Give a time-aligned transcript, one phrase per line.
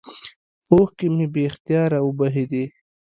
[0.71, 2.63] اوښكې مې بې اختياره وبهېدې.